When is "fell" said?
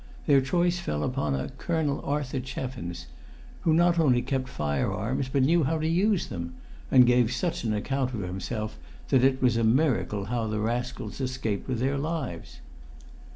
0.79-1.03